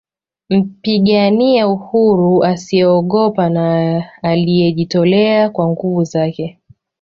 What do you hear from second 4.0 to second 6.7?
aliyejitolea kwa nguvu zake